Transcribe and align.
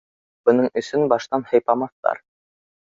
Бының 0.49 0.71
өсөн 0.81 1.05
баштан 1.13 1.47
һыйпамаҫтар. 1.53 2.25